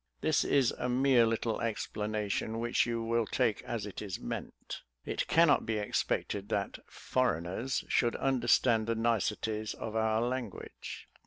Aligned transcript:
This 0.21 0.43
is 0.43 0.71
a 0.79 0.89
mere 0.89 1.27
little 1.27 1.61
explanation, 1.61 2.57
which 2.57 2.87
you 2.87 3.03
will 3.03 3.27
take 3.27 3.61
as 3.61 3.85
it 3.85 4.01
is 4.01 4.19
meant. 4.19 4.81
It 5.05 5.27
cannot 5.27 5.63
be 5.63 5.77
expected 5.77 6.49
that 6.49 6.79
'foreigners' 6.87 7.83
should 7.87 8.15
understand 8.15 8.87
the 8.87 8.95
niceties 8.95 9.75
of 9.75 9.95
our 9.95 10.19
language." 10.23 11.07